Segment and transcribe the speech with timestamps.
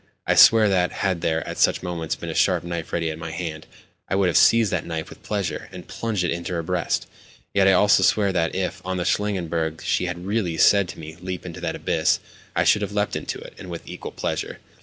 [0.25, 3.29] I swear that, had there, at such moments, been a sharp knife ready to my
[3.29, 3.67] hand,
[4.09, 7.05] I would have seized that knife with pleasure, and plunged it into her breast.
[7.53, 11.17] Yet I also swear that if, on the Shlangenberg, she had really said to me,
[11.21, 12.19] "Leap into that abyss,"
[12.55, 14.57] I should have leapt into it, and with equal pleasure.